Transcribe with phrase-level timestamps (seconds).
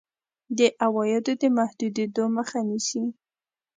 [0.57, 3.03] د عوایدو د محدودېدو مخه نیسي.